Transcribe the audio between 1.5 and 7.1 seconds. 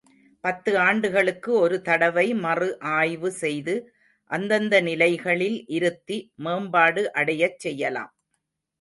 ஒரு தடவை மறு ஆய்வு செய்து அந்தந்த நிலைகளில் இருத்தி மேம்பாடு